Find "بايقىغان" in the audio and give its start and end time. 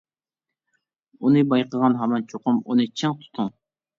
1.51-1.97